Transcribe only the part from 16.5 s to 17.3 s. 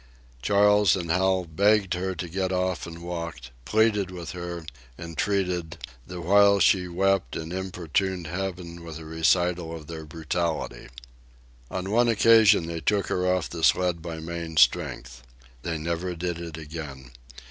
again.